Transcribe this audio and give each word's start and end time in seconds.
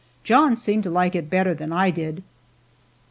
John 0.23 0.57
seemed 0.57 0.81
to 0.85 0.89
like 0.89 1.13
it 1.13 1.29
better 1.29 1.53
than 1.53 1.71
I 1.71 1.91
did. 1.91 2.23